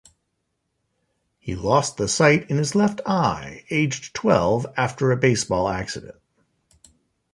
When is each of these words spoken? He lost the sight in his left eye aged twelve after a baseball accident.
He 1.37 1.53
lost 1.55 1.97
the 1.97 2.07
sight 2.07 2.49
in 2.49 2.57
his 2.57 2.73
left 2.73 3.01
eye 3.05 3.65
aged 3.69 4.15
twelve 4.15 4.65
after 4.75 5.11
a 5.11 5.15
baseball 5.15 5.69
accident. 5.69 6.15